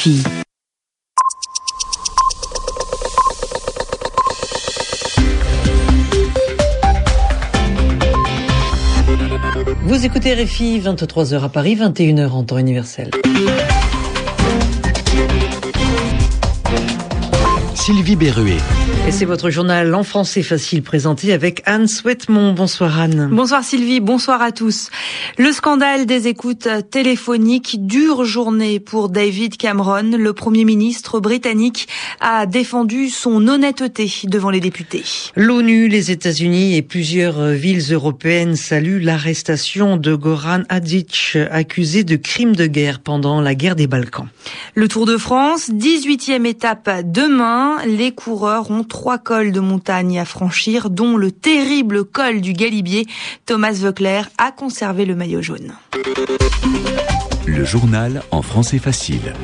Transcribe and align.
Vous 0.00 0.06
écoutez 10.06 10.32
RFI, 10.32 10.80
23h 10.80 11.42
à 11.42 11.48
Paris, 11.50 11.76
21h 11.76 12.30
en 12.30 12.44
temps 12.44 12.56
universel. 12.56 13.10
Sylvie 17.90 18.14
Berruet. 18.14 18.58
Et 19.08 19.12
c'est 19.12 19.24
votre 19.24 19.50
journal 19.50 19.92
en 19.94 20.04
français 20.04 20.42
facile 20.42 20.82
présenté 20.82 21.32
avec 21.32 21.62
Anne 21.64 21.88
Souhaitemont. 21.88 22.52
Bonsoir 22.52 23.00
Anne. 23.00 23.30
Bonsoir 23.32 23.64
Sylvie, 23.64 23.98
bonsoir 23.98 24.42
à 24.42 24.52
tous. 24.52 24.90
Le 25.38 25.50
scandale 25.52 26.06
des 26.06 26.28
écoutes 26.28 26.68
téléphoniques, 26.90 27.84
dure 27.86 28.24
journée 28.24 28.78
pour 28.78 29.08
David 29.08 29.56
Cameron. 29.56 30.16
Le 30.16 30.32
Premier 30.34 30.64
ministre 30.64 31.18
britannique 31.18 31.88
a 32.20 32.46
défendu 32.46 33.08
son 33.08 33.48
honnêteté 33.48 34.12
devant 34.24 34.50
les 34.50 34.60
députés. 34.60 35.02
L'ONU, 35.34 35.88
les 35.88 36.10
États-Unis 36.12 36.76
et 36.76 36.82
plusieurs 36.82 37.42
villes 37.48 37.92
européennes 37.92 38.54
saluent 38.54 39.00
l'arrestation 39.00 39.96
de 39.96 40.14
Goran 40.14 40.62
Hadjic, 40.68 41.38
accusé 41.50 42.04
de 42.04 42.16
crimes 42.16 42.54
de 42.54 42.66
guerre 42.66 43.00
pendant 43.00 43.40
la 43.40 43.54
guerre 43.54 43.76
des 43.76 43.86
Balkans. 43.86 44.28
Le 44.74 44.86
Tour 44.86 45.06
de 45.06 45.16
France, 45.16 45.70
18e 45.70 46.44
étape 46.44 46.90
demain. 47.10 47.78
Les 47.86 48.12
coureurs 48.12 48.70
ont 48.70 48.84
trois 48.84 49.18
cols 49.18 49.52
de 49.52 49.60
montagne 49.60 50.18
à 50.18 50.24
franchir, 50.24 50.90
dont 50.90 51.16
le 51.16 51.32
terrible 51.32 52.04
col 52.04 52.40
du 52.40 52.52
Galibier. 52.52 53.06
Thomas 53.46 53.72
Voeckler 53.72 54.22
a 54.38 54.52
conservé 54.52 55.06
le 55.06 55.14
maillot 55.14 55.42
jaune. 55.42 55.72
Le 57.46 57.64
journal 57.64 58.22
en 58.30 58.42
français 58.42 58.78
facile. 58.78 59.34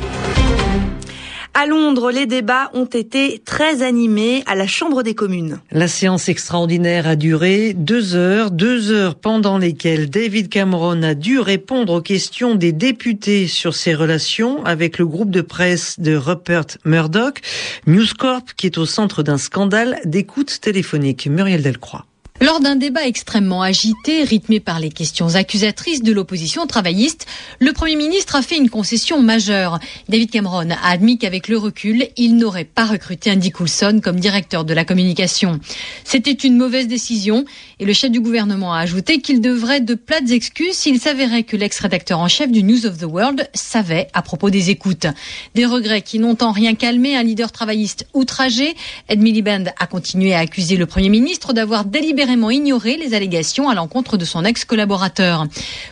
À 1.59 1.65
Londres, 1.65 2.11
les 2.11 2.27
débats 2.27 2.71
ont 2.75 2.85
été 2.85 3.41
très 3.43 3.81
animés 3.81 4.43
à 4.45 4.55
la 4.55 4.67
Chambre 4.67 5.03
des 5.03 5.15
communes. 5.15 5.59
La 5.71 5.89
séance 5.89 6.29
extraordinaire 6.29 7.07
a 7.07 7.17
duré 7.17 7.73
deux 7.73 8.15
heures, 8.15 8.51
deux 8.51 8.91
heures 8.93 9.15
pendant 9.15 9.57
lesquelles 9.57 10.11
David 10.11 10.51
Cameron 10.51 11.03
a 11.03 11.15
dû 11.15 11.39
répondre 11.39 11.95
aux 11.95 12.03
questions 12.03 12.57
des 12.57 12.73
députés 12.73 13.47
sur 13.47 13.75
ses 13.75 13.95
relations 13.95 14.63
avec 14.67 14.99
le 14.99 15.07
groupe 15.07 15.31
de 15.31 15.41
presse 15.41 15.99
de 15.99 16.15
Rupert 16.15 16.77
Murdoch, 16.85 17.41
News 17.87 18.05
Corp, 18.19 18.53
qui 18.55 18.67
est 18.67 18.77
au 18.77 18.85
centre 18.85 19.23
d'un 19.23 19.39
scandale 19.39 19.99
d'écoute 20.05 20.61
téléphonique. 20.61 21.27
Muriel 21.27 21.63
Delcroix. 21.63 22.05
Lors 22.43 22.61
d'un 22.61 22.77
débat 22.77 23.07
extrêmement 23.07 23.63
agité, 23.63 24.23
rythmé 24.23 24.61
par 24.61 24.79
les 24.79 24.91
questions 24.91 25.37
accusatrices 25.37 26.03
de 26.03 26.13
l'opposition 26.13 26.67
travailliste, 26.67 27.27
le 27.61 27.73
Premier 27.73 27.97
ministre 27.97 28.37
a 28.37 28.43
fait 28.43 28.59
une 28.59 28.69
concession 28.69 29.23
majeure. 29.23 29.79
David 30.11 30.31
Cameron 30.31 30.69
a 30.69 30.91
admis 30.91 31.17
qu'avec 31.17 31.49
le 31.49 31.57
recul, 31.57 32.09
il 32.19 32.37
n'aurait 32.37 32.65
pas 32.65 32.85
recruté 32.85 33.31
Andy 33.31 33.51
Coulson 33.51 34.01
comme 34.05 34.21
directeur 34.21 34.67
de 34.67 34.75
la 34.75 34.85
communication. 34.85 35.61
C'était 36.05 36.33
une 36.33 36.59
mauvaise 36.59 36.89
décision 36.89 37.47
et 37.81 37.87
le 37.87 37.95
chef 37.95 38.11
du 38.11 38.21
gouvernement 38.21 38.75
a 38.75 38.81
ajouté 38.81 39.23
qu'il 39.23 39.41
devrait 39.41 39.81
de 39.81 39.95
plates 39.95 40.31
excuses 40.31 40.75
s'il 40.75 41.01
s'avérait 41.01 41.45
que 41.45 41.57
l'ex-rédacteur 41.57 42.19
en 42.19 42.29
chef 42.29 42.51
du 42.51 42.63
News 42.63 42.85
of 42.85 42.99
the 42.99 43.05
World 43.05 43.49
savait 43.55 44.09
à 44.13 44.21
propos 44.21 44.51
des 44.51 44.69
écoutes. 44.69 45.07
Des 45.55 45.65
regrets 45.65 46.03
qui 46.03 46.19
n'ont 46.19 46.37
en 46.43 46.53
rien 46.53 46.75
calmé 46.75 47.17
un 47.17 47.23
leader 47.23 47.51
travailliste 47.51 48.07
outragé. 48.13 48.75
Ed 49.09 49.21
Miliband 49.21 49.65
a 49.79 49.87
continué 49.87 50.35
à 50.35 50.41
accuser 50.41 50.77
le 50.77 50.85
Premier 50.85 51.09
ministre 51.09 51.55
d'avoir 51.55 51.87
délibéré 52.27 52.57
ignoré 52.57 52.97
les 52.97 53.15
allégations 53.15 53.69
à 53.69 53.75
l'encontre 53.75 54.17
de 54.17 54.25
son 54.25 54.45
ex-collaborateur. 54.45 55.47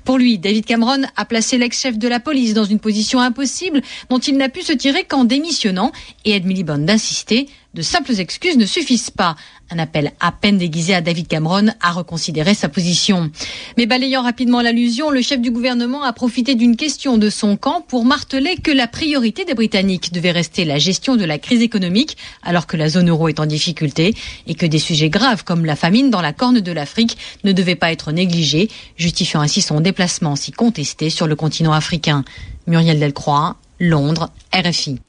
Pour 0.04 0.18
lui, 0.18 0.38
David 0.38 0.64
Cameron 0.64 1.02
a 1.16 1.24
placé 1.24 1.58
l'ex-chef 1.58 1.98
de 1.98 2.08
la 2.08 2.20
police 2.20 2.54
dans 2.54 2.64
une 2.64 2.78
position 2.78 3.20
impossible 3.20 3.82
dont 4.10 4.18
il 4.18 4.36
n'a 4.36 4.48
pu 4.48 4.62
se 4.62 4.72
tirer 4.72 5.04
qu'en 5.04 5.24
démissionnant 5.24 5.92
et 6.24 6.32
Ed 6.32 6.44
Miliband 6.44 6.78
d'insister 6.78 7.48
de 7.74 7.82
simples 7.82 8.18
excuses 8.20 8.56
ne 8.56 8.66
suffisent 8.66 9.10
pas. 9.10 9.36
Un 9.70 9.78
appel 9.78 10.12
à 10.20 10.30
peine 10.30 10.58
déguisé 10.58 10.94
à 10.94 11.00
David 11.00 11.26
Cameron 11.26 11.72
à 11.80 11.92
reconsidérer 11.92 12.54
sa 12.54 12.68
position. 12.68 13.30
Mais 13.76 13.86
balayant 13.86 14.22
rapidement 14.22 14.60
l'allusion, 14.60 15.10
le 15.10 15.22
chef 15.22 15.40
du 15.40 15.50
gouvernement 15.50 16.04
a 16.04 16.12
profité 16.12 16.54
d'une 16.54 16.76
question 16.76 17.18
de 17.18 17.30
son 17.30 17.56
camp 17.56 17.80
pour 17.80 18.04
marteler 18.04 18.56
que 18.56 18.70
la 18.70 18.86
priorité 18.86 19.44
des 19.44 19.54
Britanniques 19.54 20.12
devait 20.12 20.30
rester 20.30 20.64
la 20.64 20.78
gestion 20.78 21.16
de 21.16 21.24
la 21.24 21.38
crise 21.38 21.62
économique 21.62 22.16
alors 22.42 22.66
que 22.66 22.76
la 22.76 22.88
zone 22.88 23.08
euro 23.08 23.28
est 23.28 23.40
en 23.40 23.46
difficulté 23.46 24.14
et 24.46 24.54
que 24.54 24.66
des 24.66 24.78
sujets 24.78 25.10
graves 25.10 25.44
comme 25.44 25.64
la 25.64 25.76
famine 25.76 26.10
dans 26.10 26.20
la 26.20 26.32
corne 26.32 26.60
de 26.60 26.72
l'Afrique 26.72 27.16
ne 27.42 27.52
devaient 27.52 27.74
pas 27.74 27.90
être 27.90 28.12
négligés, 28.12 28.70
justifiant 28.96 29.40
ainsi 29.40 29.62
son 29.62 29.80
déplacement 29.80 30.36
si 30.36 30.52
contesté 30.52 31.10
sur 31.10 31.26
le 31.26 31.36
continent 31.36 31.72
africain. 31.72 32.24
Muriel 32.66 32.98
Delcroix, 32.98 33.56
Londres, 33.80 34.30
RFI. 34.52 35.00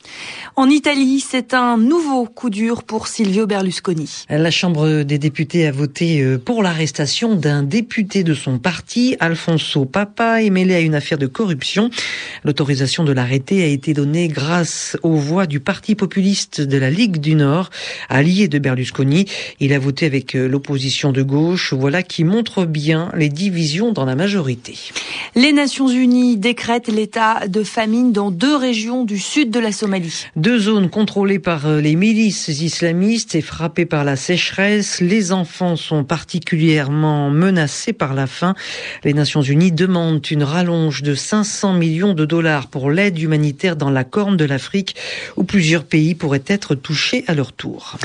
En 0.55 0.69
Italie, 0.69 1.19
c'est 1.19 1.53
un 1.53 1.77
nouveau 1.77 2.25
coup 2.25 2.49
dur 2.49 2.83
pour 2.83 3.07
Silvio 3.07 3.45
Berlusconi. 3.45 4.25
La 4.29 4.49
Chambre 4.49 5.03
des 5.03 5.19
députés 5.19 5.67
a 5.67 5.71
voté 5.71 6.21
euh, 6.21 6.37
pour 6.37 6.63
l'arrestation 6.63 7.35
d'un 7.35 7.61
député 7.61 8.23
de 8.23 8.33
son 8.33 8.57
parti, 8.57 9.15
Alfonso 9.19 9.85
Papa, 9.85 10.41
est 10.41 10.49
mêlé 10.49 10.73
à 10.73 10.79
une 10.79 10.95
affaire 10.95 11.17
de 11.17 11.27
corruption. 11.27 11.89
L'autorisation 12.43 13.03
de 13.03 13.11
l'arrêter 13.11 13.63
a 13.63 13.67
été 13.67 13.93
donnée 13.93 14.29
grâce 14.29 14.97
aux 15.03 15.15
voix 15.15 15.45
du 15.45 15.59
Parti 15.59 15.93
populiste 15.93 16.61
de 16.61 16.77
la 16.77 16.89
Ligue 16.89 17.17
du 17.17 17.35
Nord, 17.35 17.69
allié 18.09 18.47
de 18.47 18.57
Berlusconi. 18.57 19.25
Il 19.59 19.73
a 19.73 19.79
voté 19.79 20.05
avec 20.05 20.35
euh, 20.35 20.47
l'opposition 20.47 21.11
de 21.11 21.21
gauche, 21.21 21.73
voilà 21.73 22.01
qui 22.01 22.23
montre 22.23 22.65
bien 22.65 23.11
les 23.15 23.29
divisions 23.29 23.91
dans 23.91 24.05
la 24.05 24.15
majorité. 24.15 24.75
Les 25.35 25.53
Nations 25.53 25.89
Unies 25.89 26.37
décrètent 26.37 26.87
l'état 26.87 27.47
de 27.47 27.63
famine 27.63 28.11
dans 28.11 28.31
deux 28.31 28.54
régions 28.57 29.03
du 29.03 29.19
sud 29.19 29.51
de 29.51 29.59
la 29.59 29.71
Somalie. 29.71 30.25
Deux 30.35 30.59
zones 30.59 30.89
contrôlées 30.89 31.39
par 31.39 31.65
euh, 31.65 31.81
les 31.81 31.95
milices 31.95 32.47
islamistes 32.47 33.35
et 33.35 33.41
frappées 33.41 33.85
par 33.85 34.03
la 34.03 34.15
sécheresse. 34.15 35.01
Les 35.01 35.31
enfants 35.31 35.75
sont 35.75 36.03
particulièrement 36.03 37.29
menacés 37.29 37.93
par 37.93 38.13
la 38.13 38.27
faim. 38.27 38.55
Les 39.03 39.13
Nations 39.13 39.41
Unies 39.41 39.71
demandent 39.71 40.25
une 40.29 40.43
rallonge 40.43 41.03
de 41.03 41.15
500 41.15 41.73
millions 41.73 42.13
de 42.13 42.25
dollars 42.25 42.67
pour 42.67 42.91
l'aide 42.91 43.19
humanitaire 43.19 43.75
dans 43.75 43.89
la 43.89 44.03
Corne 44.03 44.37
de 44.37 44.45
l'Afrique, 44.45 44.95
où 45.37 45.43
plusieurs 45.43 45.83
pays 45.83 46.15
pourraient 46.15 46.43
être 46.47 46.75
touchés 46.75 47.23
à 47.27 47.33
leur 47.33 47.53
tour. 47.53 47.97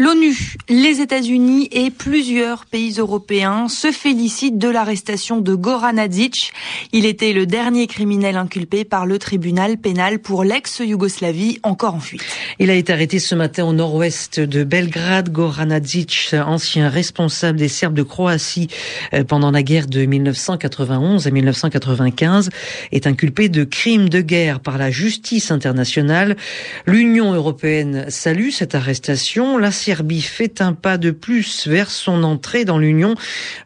L'ONU, 0.00 0.54
les 0.68 1.00
États-Unis 1.00 1.68
et 1.72 1.90
plusieurs 1.90 2.66
pays 2.66 2.94
européens 2.98 3.66
se 3.66 3.90
félicitent 3.90 4.56
de 4.56 4.68
l'arrestation 4.68 5.40
de 5.40 5.56
Goran 5.56 5.96
Hadjic. 5.96 6.52
Il 6.92 7.04
était 7.04 7.32
le 7.32 7.46
dernier 7.46 7.88
criminel 7.88 8.36
inculpé 8.36 8.84
par 8.84 9.06
le 9.06 9.18
tribunal 9.18 9.76
pénal 9.76 10.20
pour 10.20 10.44
l'ex-Yougoslavie, 10.44 11.58
encore 11.64 11.96
en 11.96 12.00
fuite. 12.00 12.22
Il 12.60 12.70
a 12.70 12.74
été 12.74 12.92
arrêté 12.92 13.18
ce 13.18 13.34
matin 13.34 13.64
au 13.64 13.72
nord-ouest 13.72 14.38
de 14.38 14.62
Belgrade. 14.62 15.32
Goran 15.32 15.70
Hadjic, 15.70 16.32
ancien 16.32 16.88
responsable 16.88 17.58
des 17.58 17.66
Serbes 17.66 17.94
de 17.94 18.04
Croatie 18.04 18.68
euh, 19.14 19.24
pendant 19.24 19.50
la 19.50 19.64
guerre 19.64 19.88
de 19.88 20.04
1991 20.04 21.26
à 21.26 21.30
1995, 21.32 22.50
est 22.92 23.08
inculpé 23.08 23.48
de 23.48 23.64
crimes 23.64 24.08
de 24.08 24.20
guerre 24.20 24.60
par 24.60 24.78
la 24.78 24.92
justice 24.92 25.50
internationale. 25.50 26.36
L'Union 26.86 27.32
européenne 27.32 28.04
salue 28.10 28.50
cette 28.50 28.76
arrestation. 28.76 29.58
Serbie 29.88 30.20
fait 30.20 30.60
un 30.60 30.74
pas 30.74 30.98
de 30.98 31.10
plus 31.10 31.66
vers 31.66 31.90
son 31.90 32.22
entrée 32.22 32.66
dans 32.66 32.76
l'Union. 32.76 33.14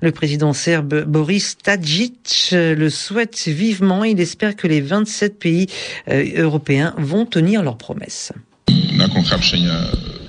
Le 0.03 0.13
président 0.13 0.53
serbe 0.53 1.03
Boris 1.03 1.59
Tadjic 1.59 2.51
le 2.53 2.91
souhaite 2.91 3.49
vivement. 3.49 4.05
Il 4.05 4.21
espère 4.21 4.55
que 4.55 4.69
les 4.69 4.81
27 4.81 5.41
pays 5.41 5.67
euh, 6.07 6.25
européens 6.37 6.95
vont 6.97 7.27
tenir 7.27 7.65
leurs 7.65 7.77
promesses. 7.77 8.31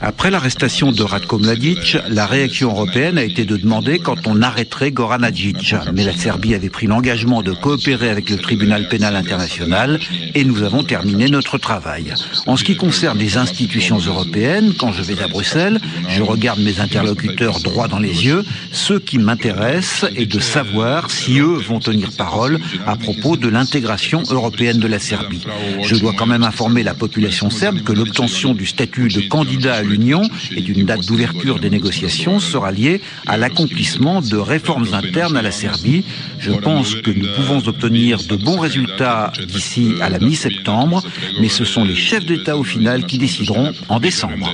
Après 0.05 0.29
l'arrestation 0.29 0.91
de 0.91 1.01
Ratko 1.01 1.39
Mladic, 1.39 1.97
la 2.09 2.25
réaction 2.25 2.71
européenne 2.71 3.17
a 3.17 3.23
été 3.23 3.45
de 3.45 3.55
demander 3.55 3.99
quand 3.99 4.27
on 4.27 4.41
arrêterait 4.41 4.91
Goran 4.91 5.23
Hadjic. 5.23 5.75
Mais 5.93 6.03
la 6.03 6.11
Serbie 6.11 6.55
avait 6.55 6.69
pris 6.69 6.87
l'engagement 6.87 7.41
de 7.41 7.53
coopérer 7.53 8.09
avec 8.09 8.29
le 8.29 8.35
tribunal 8.35 8.89
pénal 8.89 9.15
international 9.15 10.01
et 10.35 10.43
nous 10.43 10.61
avons 10.61 10.83
terminé 10.83 11.29
notre 11.29 11.57
travail. 11.57 12.13
En 12.47 12.57
ce 12.57 12.65
qui 12.65 12.75
concerne 12.75 13.17
les 13.17 13.37
institutions 13.37 13.97
européennes, 13.97 14.73
quand 14.77 14.91
je 14.91 15.03
vais 15.03 15.23
à 15.23 15.29
Bruxelles, 15.29 15.79
je 16.09 16.21
regarde 16.21 16.59
mes 16.59 16.81
interlocuteurs 16.81 17.61
droit 17.61 17.87
dans 17.87 17.99
les 17.99 18.25
yeux. 18.25 18.43
Ce 18.73 18.95
qui 18.95 19.19
m'intéresse 19.19 20.05
est 20.17 20.25
de 20.25 20.39
savoir 20.41 21.11
si 21.11 21.39
eux 21.39 21.61
vont 21.65 21.79
tenir 21.79 22.09
parole 22.17 22.59
à 22.85 22.97
propos 22.97 23.37
de 23.37 23.47
l'intégration 23.47 24.21
européenne 24.29 24.79
de 24.79 24.87
la 24.87 24.99
Serbie. 24.99 25.45
Je 25.81 25.95
dois 25.95 26.11
quand 26.11 26.27
même 26.27 26.43
informer 26.43 26.83
la 26.83 26.93
population 26.93 27.49
serbe 27.49 27.83
que 27.83 27.93
l'obtention 27.93 28.53
du 28.53 28.65
statut 28.65 29.07
de 29.07 29.21
candidat 29.29 29.75
à 29.75 29.92
l'Union 29.93 30.23
et 30.55 30.61
d'une 30.61 30.85
date 30.85 31.05
d'ouverture 31.05 31.59
des 31.59 31.69
négociations 31.69 32.39
sera 32.39 32.71
liée 32.71 33.01
à 33.27 33.37
l'accomplissement 33.37 34.21
de 34.21 34.37
réformes 34.37 34.87
internes 34.93 35.37
à 35.37 35.41
la 35.41 35.51
Serbie. 35.51 36.03
Je 36.39 36.51
pense 36.51 36.95
que 36.95 37.11
nous 37.11 37.27
pouvons 37.35 37.67
obtenir 37.67 38.17
de 38.23 38.35
bons 38.35 38.59
résultats 38.59 39.31
d'ici 39.47 39.93
à 40.01 40.09
la 40.09 40.19
mi-septembre, 40.19 41.03
mais 41.39 41.49
ce 41.49 41.65
sont 41.65 41.83
les 41.83 41.95
chefs 41.95 42.25
d'État 42.25 42.57
au 42.57 42.63
final 42.63 43.05
qui 43.05 43.17
décideront 43.17 43.71
en 43.89 43.99
décembre. 43.99 44.49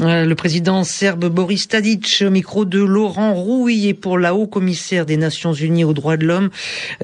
Euh, 0.00 0.24
le 0.24 0.34
président 0.34 0.84
serbe 0.84 1.26
Boris 1.26 1.68
Tadic 1.68 2.24
au 2.26 2.30
micro 2.30 2.64
de 2.64 2.80
Laurent 2.80 3.34
Rouillet 3.34 3.92
pour 3.92 4.18
la 4.18 4.34
haut-commissaire 4.34 5.04
des 5.04 5.18
Nations 5.18 5.52
Unies 5.52 5.84
aux 5.84 5.92
droits 5.92 6.16
de 6.16 6.26
l'homme. 6.26 6.50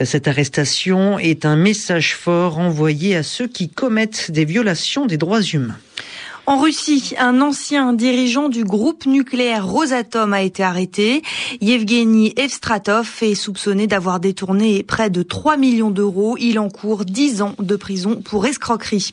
Euh, 0.01 0.05
cette 0.05 0.27
arrestation 0.27 1.19
est 1.19 1.45
un 1.45 1.57
message 1.57 2.15
fort 2.15 2.59
envoyé 2.59 3.15
à 3.15 3.23
ceux 3.23 3.47
qui 3.47 3.69
commettent 3.69 4.31
des 4.31 4.47
violations 4.47 5.07
des 5.07 5.19
droits 5.19 5.43
humains. 5.43 5.77
En 6.49 6.57
Russie, 6.57 7.13
un 7.19 7.43
ancien 7.43 7.93
dirigeant 7.93 8.49
du 8.49 8.65
groupe 8.65 9.05
nucléaire 9.05 9.69
Rosatom 9.69 10.33
a 10.33 10.41
été 10.41 10.63
arrêté. 10.63 11.21
Yevgeny 11.61 12.33
Evstratov 12.39 13.19
est 13.21 13.35
soupçonné 13.35 13.87
d'avoir 13.87 14.19
détourné 14.19 14.83
près 14.83 15.11
de 15.11 15.23
3 15.23 15.59
millions 15.59 15.91
d'euros. 15.91 16.39
Il 16.41 16.59
encourt 16.59 17.05
10 17.05 17.43
ans 17.43 17.55
de 17.59 17.77
prison 17.77 18.23
pour 18.25 18.47
escroquerie. 18.47 19.11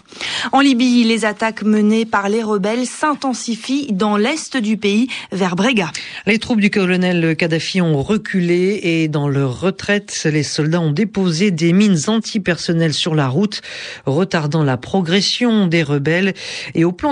En 0.54 0.62
Libye, 0.62 1.04
les 1.04 1.26
attaques 1.26 1.64
menées 1.64 2.06
par 2.06 2.30
les 2.30 2.42
rebelles 2.42 2.86
s'intensifient 2.86 3.92
dans 3.92 4.16
l'est 4.16 4.56
du 4.56 4.78
pays, 4.78 5.10
vers 5.34 5.58
Brega. 5.58 5.92
Les 6.26 6.40
troupes 6.40 6.62
du 6.62 6.70
colonel 6.70 7.36
Kadhafi 7.36 7.82
ont 7.82 8.02
reculé 8.02 8.80
et 8.82 9.10
dans 9.10 9.28
leur 9.28 9.60
retraite, 9.60 10.26
les 10.32 10.44
soldats 10.44 10.80
ont 10.80 10.92
déposé 10.92 11.52
des 11.52 11.74
mines 11.74 12.00
antipersonnelles 12.08 12.94
sur 12.94 13.14
la 13.14 13.28
route, 13.28 13.62
retardant 14.06 14.64
la 14.64 14.78
progression 14.78 15.68
des 15.68 15.84
rebelles. 15.84 16.34
Et 16.76 16.86
au 16.86 16.94
plan 16.94 17.12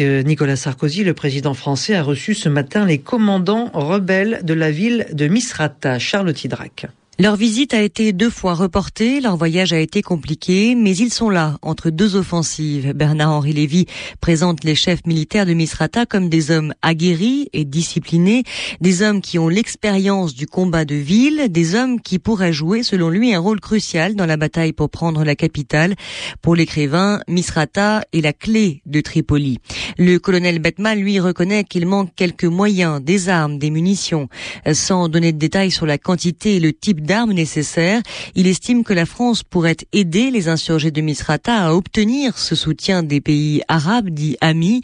euh, 0.00 0.22
Nicolas 0.22 0.56
Sarkozy, 0.56 1.04
le 1.04 1.14
président 1.14 1.54
français, 1.54 1.94
a 1.94 2.02
reçu 2.02 2.34
ce 2.34 2.48
matin 2.48 2.84
les 2.84 2.98
commandants 2.98 3.70
rebelles 3.72 4.40
de 4.42 4.54
la 4.54 4.70
ville 4.70 5.06
de 5.12 5.28
Misrata, 5.28 5.98
Charles 5.98 6.32
Tidrac. 6.32 6.86
Leur 7.18 7.36
visite 7.36 7.72
a 7.72 7.80
été 7.80 8.12
deux 8.12 8.28
fois 8.28 8.52
reportée, 8.52 9.22
leur 9.22 9.38
voyage 9.38 9.72
a 9.72 9.78
été 9.78 10.02
compliqué, 10.02 10.74
mais 10.74 10.94
ils 10.94 11.10
sont 11.10 11.30
là, 11.30 11.56
entre 11.62 11.88
deux 11.88 12.14
offensives. 12.14 12.92
Bernard-Henri 12.92 13.54
Lévy 13.54 13.86
présente 14.20 14.64
les 14.64 14.74
chefs 14.74 15.06
militaires 15.06 15.46
de 15.46 15.54
Misrata 15.54 16.04
comme 16.04 16.28
des 16.28 16.50
hommes 16.50 16.74
aguerris 16.82 17.48
et 17.54 17.64
disciplinés, 17.64 18.42
des 18.82 19.00
hommes 19.00 19.22
qui 19.22 19.38
ont 19.38 19.48
l'expérience 19.48 20.34
du 20.34 20.46
combat 20.46 20.84
de 20.84 20.94
ville, 20.94 21.46
des 21.48 21.74
hommes 21.74 22.02
qui 22.02 22.18
pourraient 22.18 22.52
jouer, 22.52 22.82
selon 22.82 23.08
lui, 23.08 23.32
un 23.32 23.40
rôle 23.40 23.60
crucial 23.60 24.14
dans 24.14 24.26
la 24.26 24.36
bataille 24.36 24.74
pour 24.74 24.90
prendre 24.90 25.24
la 25.24 25.36
capitale. 25.36 25.94
Pour 26.42 26.54
l'écrivain, 26.54 27.20
Misrata 27.28 28.04
est 28.12 28.20
la 28.20 28.34
clé 28.34 28.82
de 28.84 29.00
Tripoli. 29.00 29.56
Le 29.96 30.18
colonel 30.18 30.58
Betman, 30.58 31.00
lui, 31.00 31.18
reconnaît 31.18 31.64
qu'il 31.64 31.86
manque 31.86 32.10
quelques 32.14 32.44
moyens, 32.44 33.00
des 33.02 33.30
armes, 33.30 33.58
des 33.58 33.70
munitions. 33.70 34.28
Sans 34.70 35.08
donner 35.08 35.32
de 35.32 35.38
détails 35.38 35.70
sur 35.70 35.86
la 35.86 35.96
quantité 35.96 36.56
et 36.56 36.60
le 36.60 36.74
type 36.74 37.05
d'armes 37.06 37.32
nécessaires. 37.32 38.02
Il 38.34 38.46
estime 38.46 38.84
que 38.84 38.92
la 38.92 39.06
France 39.06 39.42
pourrait 39.42 39.76
aider 39.92 40.30
les 40.30 40.48
insurgés 40.48 40.90
de 40.90 41.00
Misrata 41.00 41.54
à 41.54 41.72
obtenir 41.72 42.36
ce 42.36 42.54
soutien 42.54 43.02
des 43.02 43.20
pays 43.20 43.62
arabes 43.68 44.10
dits 44.10 44.36
amis. 44.40 44.82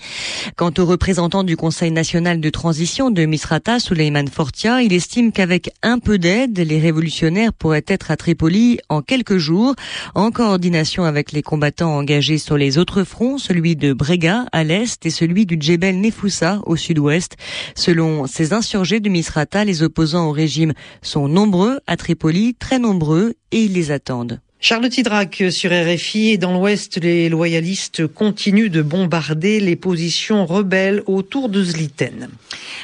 Quant 0.56 0.72
au 0.78 0.86
représentant 0.86 1.42
du 1.42 1.56
Conseil 1.56 1.90
national 1.90 2.40
de 2.40 2.48
transition 2.48 3.10
de 3.10 3.26
Misrata, 3.26 3.80
Souleymane 3.80 4.28
Fortia, 4.28 4.82
il 4.82 4.92
estime 4.92 5.32
qu'avec 5.32 5.70
un 5.82 5.98
peu 5.98 6.18
d'aide, 6.18 6.58
les 6.58 6.78
révolutionnaires 6.78 7.52
pourraient 7.52 7.84
être 7.88 8.10
à 8.10 8.16
Tripoli 8.16 8.78
en 8.88 9.02
quelques 9.02 9.38
jours, 9.38 9.74
en 10.14 10.30
coordination 10.30 11.04
avec 11.04 11.32
les 11.32 11.42
combattants 11.42 11.96
engagés 11.96 12.38
sur 12.38 12.56
les 12.56 12.78
autres 12.78 13.02
fronts, 13.02 13.38
celui 13.38 13.74
de 13.74 13.92
Brega 13.92 14.46
à 14.52 14.64
l'est 14.64 15.04
et 15.04 15.10
celui 15.10 15.44
du 15.44 15.56
Djebel 15.58 16.00
Nefoussa 16.00 16.60
au 16.66 16.76
sud-ouest. 16.76 17.36
Selon 17.74 18.26
ces 18.26 18.52
insurgés 18.52 19.00
de 19.00 19.08
Misrata, 19.08 19.64
les 19.64 19.82
opposants 19.82 20.28
au 20.28 20.32
régime 20.32 20.72
sont 21.02 21.26
nombreux 21.26 21.80
à 21.86 21.96
Tripoli 21.96 22.11
Tripoli, 22.12 22.54
très 22.54 22.78
nombreux, 22.78 23.32
et 23.52 23.64
ils 23.64 23.72
les 23.72 23.90
attendent. 23.90 24.42
Charles 24.64 24.90
Tidrac 24.90 25.42
sur 25.50 25.72
RFI 25.72 26.30
et 26.30 26.38
dans 26.38 26.52
l'ouest, 26.52 26.96
les 27.02 27.28
loyalistes 27.28 28.06
continuent 28.06 28.70
de 28.70 28.80
bombarder 28.80 29.58
les 29.58 29.74
positions 29.74 30.46
rebelles 30.46 31.02
autour 31.06 31.48
de 31.48 31.64
Zliten. 31.64 32.28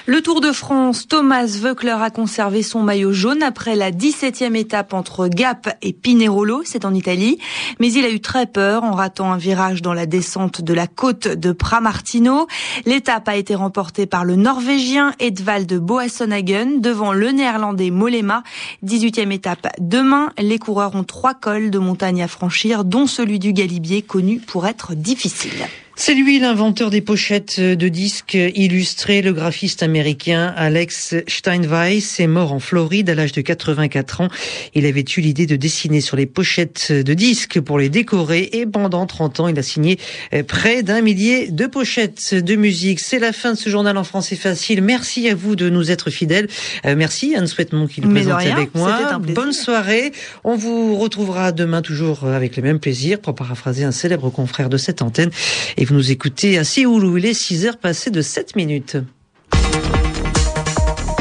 Le 0.07 0.21
Tour 0.21 0.41
de 0.41 0.51
France, 0.51 1.07
Thomas 1.07 1.47
Voeckler 1.47 1.95
a 2.01 2.11
conservé 2.11 2.65
son 2.65 2.83
maillot 2.83 3.13
jaune 3.13 3.45
après 3.45 3.77
la 3.77 3.93
17e 3.93 4.57
étape 4.57 4.93
entre 4.93 5.29
Gap 5.29 5.69
et 5.81 5.93
Pinerolo, 5.93 6.63
c'est 6.65 6.85
en 6.85 6.93
Italie. 6.95 7.39
Mais 7.79 7.93
il 7.93 8.05
a 8.05 8.11
eu 8.11 8.19
très 8.19 8.47
peur 8.47 8.83
en 8.83 8.93
ratant 8.93 9.33
un 9.33 9.37
virage 9.37 9.81
dans 9.81 9.95
la 9.95 10.07
descente 10.07 10.63
de 10.63 10.75
la 10.75 10.89
côte 10.89 11.29
de 11.29 11.53
Pramartino. 11.53 12.49
L'étape 12.87 13.29
a 13.29 13.37
été 13.37 13.55
remportée 13.55 14.07
par 14.07 14.25
le 14.25 14.35
Norvégien 14.35 15.13
Edvald 15.21 15.73
Boasson-Hagen 15.75 16.81
devant 16.81 17.13
le 17.13 17.31
Néerlandais 17.31 17.91
Mollema. 17.93 18.43
18e 18.85 19.31
étape 19.31 19.69
demain, 19.79 20.33
les 20.39 20.59
coureurs 20.59 20.97
ont 20.97 21.05
trois 21.05 21.35
cols 21.35 21.68
de 21.71 21.79
montagnes 21.79 22.23
à 22.23 22.29
franchir, 22.29 22.85
dont 22.85 23.07
celui 23.07 23.39
du 23.39 23.53
Galibier, 23.53 24.03
connu 24.03 24.41
pour 24.41 24.67
être 24.67 24.95
difficile. 24.95 25.67
C'est 26.01 26.15
lui 26.15 26.39
l'inventeur 26.39 26.91
des 26.91 27.01
pochettes 27.01 27.61
de 27.61 27.89
disques 27.89 28.39
illustrés. 28.55 29.21
Le 29.21 29.33
graphiste 29.33 29.83
américain 29.83 30.55
Alex 30.57 31.17
Steinweiss 31.27 32.21
est 32.21 32.29
mort 32.29 32.53
en 32.53 32.61
Floride 32.61 33.11
à 33.11 33.17
l'âge 33.17 33.33
de 33.33 33.41
84 33.41 34.21
ans. 34.21 34.29
Il 34.75 34.87
avait 34.87 35.05
eu 35.17 35.21
l'idée 35.21 35.47
de 35.47 35.57
dessiner 35.57 36.01
sur 36.01 36.17
les 36.17 36.27
pochettes 36.27 36.93
de 36.93 37.15
disques 37.15 37.61
pour 37.61 37.81
les 37.81 37.89
décorer 37.89 38.49
et 38.53 38.65
pendant 38.65 39.07
30 39.07 39.41
ans, 39.41 39.49
il 39.49 39.59
a 39.59 39.63
signé 39.63 39.99
près 40.47 40.85
d'un 40.85 41.01
millier 41.01 41.51
de 41.51 41.67
pochettes 41.67 42.33
de 42.33 42.55
musique. 42.55 43.01
C'est 43.01 43.19
la 43.19 43.33
fin 43.33 43.55
de 43.55 43.59
ce 43.59 43.69
journal 43.69 43.97
en 43.97 44.05
français 44.05 44.37
facile. 44.37 44.83
Merci 44.83 45.29
à 45.29 45.35
vous 45.35 45.57
de 45.57 45.69
nous 45.69 45.91
être 45.91 46.11
fidèles. 46.11 46.47
Euh, 46.87 46.95
merci 46.97 47.35
Anne 47.35 47.49
Souhaitement 47.49 47.89
qui 47.89 48.03
le 48.03 48.09
présente 48.09 48.41
avec 48.47 48.73
moi. 48.77 49.19
Bonne 49.19 49.53
soirée. 49.53 50.13
On 50.45 50.55
vous 50.55 50.97
retrouvera 50.97 51.51
demain 51.51 51.83
toujours 51.83 52.23
avec 52.25 52.57
le 52.57 52.63
même 52.63 52.79
plaisir 52.79 53.21
pour 53.21 53.35
paraphraser 53.35 53.83
un 53.83 53.91
célèbre 53.91 54.31
confrère 54.31 54.69
de 54.69 54.77
cette 54.77 55.03
antenne. 55.03 55.31
Et 55.77 55.88
vous 55.89 55.95
nous 55.95 56.11
écoutez 56.11 56.59
à 56.59 56.65
Séoul 56.65 57.03
où 57.05 57.17
il 57.17 57.25
est 57.25 57.33
6 57.33 57.65
heures 57.65 57.79
passées 57.79 58.11
de 58.11 58.21
7 58.21 58.57
minutes. 58.57 58.99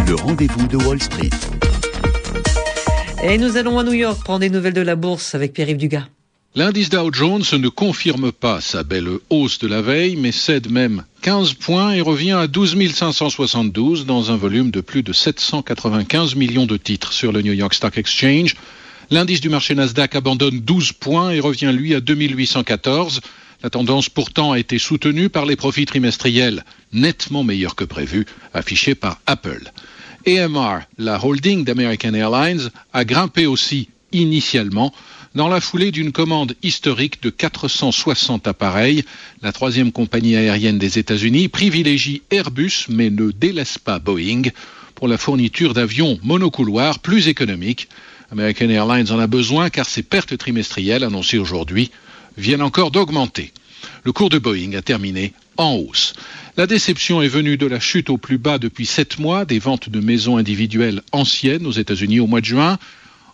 Le 0.06 0.16
rendez-vous 0.16 0.68
de 0.68 0.76
Wall 0.76 1.02
Street. 1.02 1.30
Et 3.24 3.38
nous 3.38 3.56
allons 3.56 3.80
à 3.80 3.84
New 3.84 3.94
York 3.94 4.22
prendre 4.22 4.40
des 4.40 4.50
nouvelles 4.50 4.74
de 4.74 4.82
la 4.82 4.98
bourse 4.98 5.36
avec 5.36 5.54
Pierre-Yves 5.54 5.78
Dugas. 5.78 6.08
L'indice 6.56 6.90
Dow 6.90 7.14
Jones 7.14 7.44
ne 7.54 7.70
confirme 7.70 8.34
pas 8.34 8.60
sa 8.60 8.84
belle 8.84 9.08
hausse 9.30 9.58
de 9.60 9.68
la 9.68 9.82
veille, 9.82 10.18
mais 10.18 10.34
cède 10.34 10.70
même 10.70 11.06
15 11.22 11.54
points 11.54 11.94
et 11.94 12.02
revient 12.02 12.32
à 12.32 12.48
12 12.48 12.92
572 12.94 14.06
dans 14.06 14.32
un 14.32 14.38
volume 14.38 14.72
de 14.72 14.82
plus 14.82 15.04
de 15.04 15.14
795 15.14 16.36
millions 16.36 16.66
de 16.66 16.76
titres 16.76 17.14
sur 17.14 17.32
le 17.32 17.42
New 17.42 17.54
York 17.54 17.74
Stock 17.74 17.98
Exchange. 17.98 18.56
L'indice 19.12 19.40
du 19.40 19.48
marché 19.48 19.76
Nasdaq 19.76 20.16
abandonne 20.16 20.60
12 20.60 20.92
points 20.92 21.32
et 21.32 21.40
revient 21.40 21.72
lui 21.74 21.96
à 21.96 22.02
2814. 22.02 23.22
La 23.64 23.72
tendance 23.72 24.08
pourtant 24.10 24.52
a 24.52 24.60
été 24.60 24.78
soutenue 24.78 25.30
par 25.30 25.46
les 25.46 25.56
profits 25.56 25.88
trimestriels 25.88 26.64
nettement 26.94 27.44
meilleurs 27.44 27.76
que 27.76 27.84
prévu 27.84 28.26
affichés 28.54 28.94
par 28.94 29.20
Apple. 29.26 29.72
AMR, 30.28 30.82
la 30.98 31.24
holding 31.26 31.64
d'American 31.64 32.14
Airlines, 32.14 32.70
a 32.94 33.04
grimpé 33.04 33.48
aussi 33.48 33.90
initialement 34.12 34.94
dans 35.34 35.48
la 35.48 35.60
foulée 35.60 35.92
d'une 35.92 36.12
commande 36.12 36.56
historique 36.62 37.22
de 37.24 37.30
460 37.30 38.48
appareils. 38.48 39.04
La 39.42 39.52
troisième 39.52 39.92
compagnie 39.92 40.36
aérienne 40.36 40.78
des 40.78 41.00
États-Unis 41.00 41.48
privilégie 41.48 42.22
Airbus 42.30 42.86
mais 42.90 43.10
ne 43.10 43.32
délaisse 43.32 43.78
pas 43.80 44.00
Boeing 44.00 44.44
pour 44.94 45.08
la 45.08 45.18
fourniture 45.18 45.74
d'avions 45.74 46.20
monocouloirs 46.24 47.00
plus 47.00 47.28
économiques. 47.28 47.88
American 48.32 48.70
Airlines 48.70 49.12
en 49.12 49.20
a 49.20 49.28
besoin 49.28 49.70
car 49.70 49.88
ses 49.88 50.04
pertes 50.04 50.38
trimestrielles 50.38 51.04
annoncées 51.04 51.38
aujourd'hui 51.40 51.92
viennent 52.38 52.62
encore 52.62 52.92
d'augmenter. 52.92 53.52
Le 54.04 54.12
cours 54.12 54.30
de 54.30 54.40
Boeing 54.40 54.74
a 54.74 54.82
terminé 54.82 55.34
en 55.58 55.74
hausse. 55.74 56.14
La 56.56 56.68
déception 56.68 57.22
est 57.22 57.28
venue 57.28 57.58
de 57.58 57.66
la 57.66 57.80
chute 57.80 58.10
au 58.10 58.18
plus 58.18 58.38
bas 58.38 58.58
depuis 58.58 58.86
sept 58.86 59.20
mois 59.20 59.46
des 59.46 59.60
ventes 59.60 59.90
de 59.90 60.00
maisons 60.00 60.38
individuelles 60.38 61.02
anciennes 61.12 61.66
aux 61.66 61.72
États-Unis 61.72 62.20
au 62.20 62.28
mois 62.28 62.42
de 62.42 62.46
juin. 62.46 62.80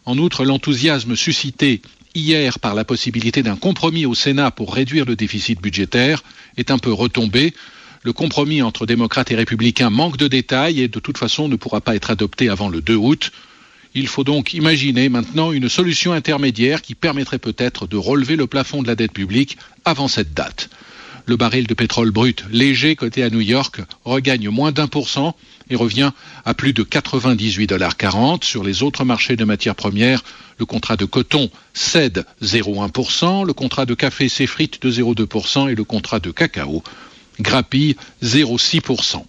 En 0.05 0.17
outre, 0.17 0.43
l'enthousiasme 0.45 1.15
suscité 1.15 1.81
hier 2.15 2.59
par 2.59 2.75
la 2.75 2.83
possibilité 2.83 3.43
d'un 3.43 3.55
compromis 3.55 4.05
au 4.05 4.15
Sénat 4.15 4.51
pour 4.51 4.73
réduire 4.73 5.05
le 5.05 5.15
déficit 5.15 5.61
budgétaire 5.61 6.23
est 6.57 6.71
un 6.71 6.77
peu 6.77 6.91
retombé. 6.91 7.53
Le 8.03 8.11
compromis 8.13 8.61
entre 8.61 8.85
démocrates 8.85 9.31
et 9.31 9.35
républicains 9.35 9.89
manque 9.89 10.17
de 10.17 10.27
détails 10.27 10.81
et 10.81 10.89
de 10.89 10.99
toute 10.99 11.17
façon 11.17 11.47
ne 11.47 11.55
pourra 11.55 11.79
pas 11.79 11.95
être 11.95 12.11
adopté 12.11 12.49
avant 12.49 12.67
le 12.67 12.81
2 12.81 12.95
août. 12.95 13.31
Il 13.95 14.07
faut 14.07 14.23
donc 14.23 14.53
imaginer 14.53 15.07
maintenant 15.07 15.51
une 15.51 15.69
solution 15.69 16.13
intermédiaire 16.13 16.81
qui 16.81 16.95
permettrait 16.95 17.37
peut-être 17.37 17.85
de 17.85 17.97
relever 17.97 18.35
le 18.35 18.47
plafond 18.47 18.81
de 18.81 18.87
la 18.87 18.95
dette 18.95 19.13
publique 19.13 19.57
avant 19.85 20.07
cette 20.07 20.33
date. 20.33 20.69
Le 21.25 21.37
baril 21.37 21.67
de 21.67 21.73
pétrole 21.73 22.11
brut 22.11 22.43
léger 22.51 22.95
coté 22.95 23.23
à 23.23 23.29
New 23.29 23.39
York 23.39 23.79
regagne 24.03 24.49
moins 24.49 24.71
d'un 24.71 24.87
pour 24.87 25.07
cent 25.09 25.35
et 25.69 25.75
revient 25.75 26.11
à 26.43 26.53
plus 26.53 26.73
de 26.73 26.83
98,40 26.83 27.65
dollars 27.67 27.95
Sur 28.41 28.63
les 28.63 28.83
autres 28.83 29.05
marchés 29.05 29.35
de 29.37 29.45
matières 29.45 29.75
premières, 29.75 30.23
le 30.57 30.65
contrat 30.65 30.97
de 30.97 31.05
coton 31.05 31.49
cède 31.73 32.25
0,1%, 32.41 33.45
le 33.45 33.53
contrat 33.53 33.85
de 33.85 33.93
café 33.93 34.27
s'effrite 34.27 34.81
de 34.81 34.91
0,2% 34.91 35.69
et 35.69 35.75
le 35.75 35.83
contrat 35.83 36.19
de 36.19 36.31
cacao 36.31 36.83
grappille 37.39 37.95
0,6%. 38.21 39.23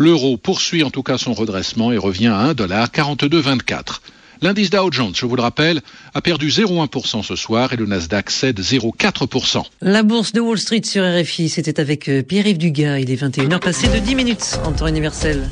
L'euro 0.00 0.38
poursuit 0.38 0.82
en 0.82 0.88
tout 0.88 1.02
cas 1.02 1.18
son 1.18 1.34
redressement 1.34 1.92
et 1.92 1.98
revient 1.98 2.28
à 2.28 2.54
1,4224. 2.54 4.00
L'indice 4.40 4.70
Dow 4.70 4.90
Jones, 4.90 5.12
je 5.14 5.26
vous 5.26 5.36
le 5.36 5.42
rappelle, 5.42 5.82
a 6.14 6.22
perdu 6.22 6.48
0,1% 6.48 7.22
ce 7.22 7.36
soir 7.36 7.74
et 7.74 7.76
le 7.76 7.84
Nasdaq 7.84 8.30
cède 8.30 8.58
0,4%. 8.58 9.62
La 9.82 10.02
bourse 10.02 10.32
de 10.32 10.40
Wall 10.40 10.58
Street 10.58 10.80
sur 10.84 11.04
RFI, 11.04 11.50
c'était 11.50 11.78
avec 11.78 12.08
euh, 12.08 12.22
Pierre-Yves 12.22 12.56
Dugas. 12.56 13.00
Il 13.00 13.10
est 13.10 13.22
21h 13.22 13.58
passé 13.58 13.88
de 13.88 13.98
10 13.98 14.14
minutes 14.14 14.58
en 14.64 14.72
temps 14.72 14.86
universel. 14.86 15.50